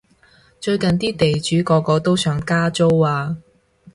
[0.59, 3.37] 最近啲地主個個都想加租啊